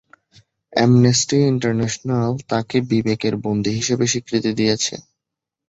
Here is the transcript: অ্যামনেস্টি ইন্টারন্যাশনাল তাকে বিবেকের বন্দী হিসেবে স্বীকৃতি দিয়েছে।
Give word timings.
অ্যামনেস্টি 0.73 1.37
ইন্টারন্যাশনাল 1.51 2.31
তাকে 2.49 2.77
বিবেকের 2.89 3.33
বন্দী 3.43 3.71
হিসেবে 3.79 4.05
স্বীকৃতি 4.07 4.51
দিয়েছে। 4.59 4.93